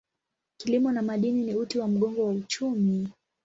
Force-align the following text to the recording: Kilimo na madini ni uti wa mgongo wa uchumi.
Kilimo 0.57 0.91
na 0.91 1.01
madini 1.01 1.43
ni 1.43 1.55
uti 1.55 1.79
wa 1.79 1.87
mgongo 1.87 2.25
wa 2.25 2.31
uchumi. 2.33 3.09